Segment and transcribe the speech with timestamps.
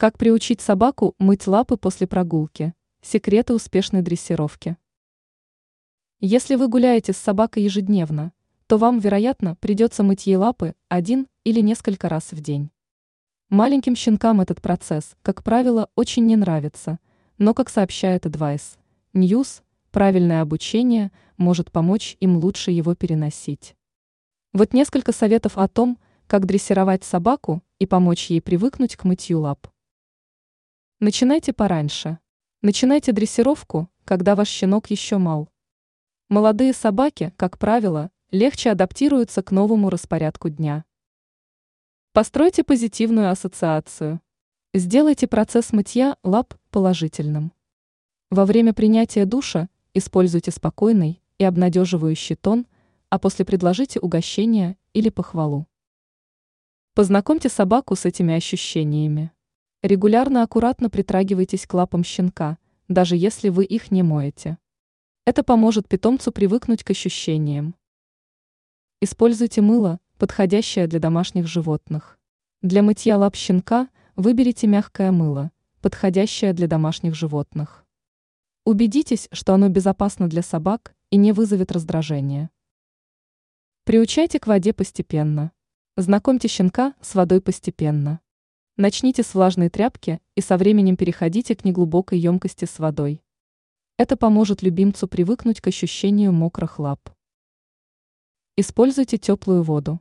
[0.00, 2.72] Как приучить собаку мыть лапы после прогулки?
[3.02, 4.76] Секреты успешной дрессировки.
[6.20, 8.32] Если вы гуляете с собакой ежедневно,
[8.68, 12.70] то вам, вероятно, придется мыть ей лапы один или несколько раз в день.
[13.48, 17.00] Маленьким щенкам этот процесс, как правило, очень не нравится,
[17.36, 18.78] но, как сообщает Advice
[19.14, 23.74] News, правильное обучение может помочь им лучше его переносить.
[24.52, 29.66] Вот несколько советов о том, как дрессировать собаку и помочь ей привыкнуть к мытью лап.
[31.00, 32.18] Начинайте пораньше.
[32.60, 35.48] Начинайте дрессировку, когда ваш щенок еще мал.
[36.28, 40.84] Молодые собаки, как правило, легче адаптируются к новому распорядку дня.
[42.12, 44.20] Постройте позитивную ассоциацию.
[44.74, 47.52] Сделайте процесс мытья лап положительным.
[48.30, 52.66] Во время принятия душа используйте спокойный и обнадеживающий тон,
[53.08, 55.68] а после предложите угощение или похвалу.
[56.94, 59.30] Познакомьте собаку с этими ощущениями.
[59.82, 64.58] Регулярно аккуратно притрагивайтесь к лапам щенка, даже если вы их не моете.
[65.24, 67.76] Это поможет питомцу привыкнуть к ощущениям.
[69.00, 72.18] Используйте мыло, подходящее для домашних животных.
[72.60, 77.86] Для мытья лап щенка выберите мягкое мыло, подходящее для домашних животных.
[78.64, 82.50] Убедитесь, что оно безопасно для собак и не вызовет раздражения.
[83.84, 85.52] Приучайте к воде постепенно.
[85.96, 88.20] Знакомьте щенка с водой постепенно.
[88.80, 93.24] Начните с влажной тряпки и со временем переходите к неглубокой емкости с водой.
[93.96, 97.10] Это поможет любимцу привыкнуть к ощущению мокрых лап.
[98.56, 100.00] Используйте теплую воду.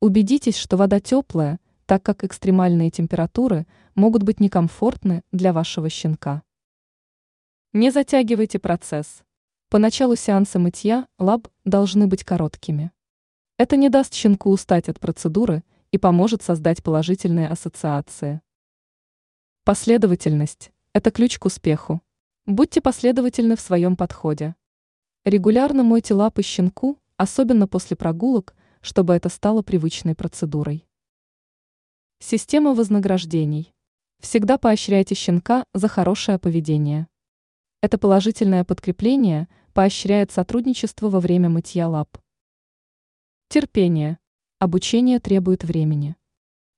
[0.00, 6.42] Убедитесь, что вода теплая, так как экстремальные температуры могут быть некомфортны для вашего щенка.
[7.74, 9.22] Не затягивайте процесс.
[9.68, 12.90] По началу сеанса мытья лап должны быть короткими.
[13.58, 15.62] Это не даст щенку устать от процедуры
[15.94, 18.40] и поможет создать положительные ассоциации.
[19.62, 22.02] Последовательность– это ключ к успеху.
[22.46, 24.56] Будьте последовательны в своем подходе.
[25.24, 30.84] Регулярно мойте лапы щенку, особенно после прогулок, чтобы это стало привычной процедурой.
[32.18, 33.72] Система вознаграждений.
[34.18, 37.06] Всегда поощряйте щенка за хорошее поведение.
[37.82, 42.18] Это положительное подкрепление поощряет сотрудничество во время мытья лап.
[43.48, 44.18] Терпение.
[44.60, 46.14] Обучение требует времени.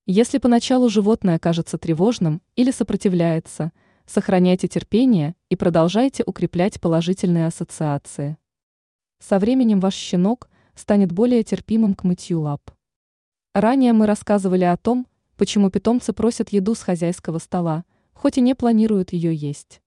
[0.07, 3.71] Если поначалу животное кажется тревожным или сопротивляется,
[4.07, 8.39] сохраняйте терпение и продолжайте укреплять положительные ассоциации.
[9.19, 12.71] Со временем ваш щенок станет более терпимым к мытью лап.
[13.53, 15.07] Ранее мы рассказывали о том,
[15.37, 19.83] почему питомцы просят еду с хозяйского стола, хоть и не планируют ее есть.